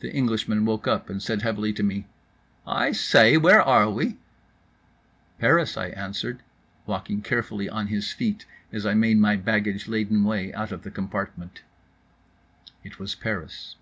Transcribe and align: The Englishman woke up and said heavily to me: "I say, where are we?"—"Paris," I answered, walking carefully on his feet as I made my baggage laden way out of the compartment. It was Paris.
The 0.00 0.12
Englishman 0.12 0.66
woke 0.66 0.86
up 0.86 1.08
and 1.08 1.22
said 1.22 1.40
heavily 1.40 1.72
to 1.72 1.82
me: 1.82 2.04
"I 2.66 2.92
say, 2.92 3.38
where 3.38 3.62
are 3.62 3.90
we?"—"Paris," 3.90 5.78
I 5.78 5.86
answered, 5.88 6.40
walking 6.84 7.22
carefully 7.22 7.66
on 7.66 7.86
his 7.86 8.12
feet 8.12 8.44
as 8.70 8.84
I 8.84 8.92
made 8.92 9.16
my 9.16 9.34
baggage 9.34 9.88
laden 9.88 10.24
way 10.24 10.52
out 10.52 10.72
of 10.72 10.82
the 10.82 10.90
compartment. 10.90 11.62
It 12.84 12.98
was 12.98 13.14
Paris. 13.14 13.76